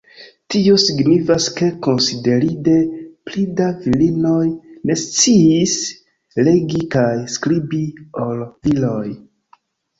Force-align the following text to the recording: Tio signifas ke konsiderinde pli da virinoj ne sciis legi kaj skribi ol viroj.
Tio 0.51 0.77
signifas 0.83 1.49
ke 1.59 1.67
konsiderinde 1.87 2.73
pli 3.29 3.43
da 3.61 3.69
virinoj 3.85 4.49
ne 4.91 4.97
sciis 5.03 5.77
legi 6.49 6.85
kaj 6.99 7.15
skribi 7.37 7.87
ol 8.29 8.45
viroj. 8.67 9.09